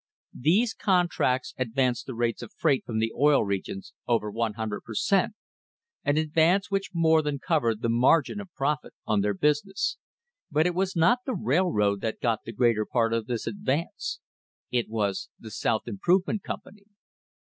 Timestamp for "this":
13.27-13.45